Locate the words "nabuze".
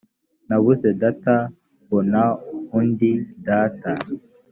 0.47-0.89